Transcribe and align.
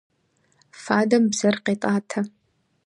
Фадэм 0.83 1.23
бзэр 1.31 1.55
къетӏатэ. 1.65 2.19